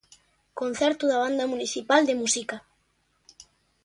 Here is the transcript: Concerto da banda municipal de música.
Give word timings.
Concerto 0.61 1.03
da 1.07 1.21
banda 1.23 1.45
municipal 1.53 2.01
de 2.05 2.17
música. 2.21 2.57